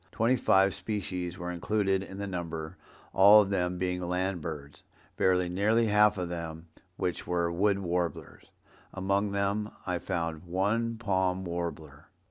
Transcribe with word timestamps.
Twenty 0.11 0.35
five 0.35 0.73
species 0.73 1.37
were 1.37 1.51
included 1.51 2.01
in 2.01 2.17
the 2.17 2.25
number, 2.25 2.75
all 3.13 3.43
of 3.43 3.51
them 3.51 3.77
being 3.77 4.01
land 4.01 4.41
birds, 4.41 4.81
very 5.15 5.47
nearly 5.47 5.85
half 5.89 6.17
of 6.17 6.63
which 6.97 7.27
were 7.27 7.51
Wood 7.51 7.77
Warblers. 7.77 8.47
Among 8.95 9.31
them 9.31 9.69
I 9.85 9.99
found 9.99 10.45
one 10.45 10.97
Palm 10.97 11.43
Warbler." 11.45 12.07